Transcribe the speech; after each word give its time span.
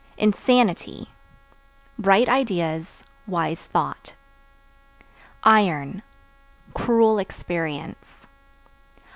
Insanity 0.17 1.09
Bright 1.99 2.27
ideas, 2.27 3.03
wise 3.27 3.61
thought. 3.61 4.15
Iron 5.43 6.01
Cruel 6.73 7.19
experience. 7.19 8.25